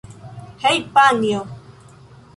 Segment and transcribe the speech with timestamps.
[0.63, 1.41] Hej' panjo!